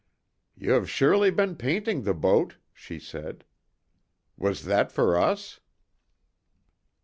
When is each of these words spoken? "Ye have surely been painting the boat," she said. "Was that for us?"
"Ye 0.57 0.69
have 0.69 0.89
surely 0.89 1.29
been 1.29 1.55
painting 1.55 2.01
the 2.01 2.15
boat," 2.15 2.55
she 2.73 2.97
said. 2.97 3.45
"Was 4.35 4.63
that 4.63 4.91
for 4.91 5.15
us?" 5.15 5.59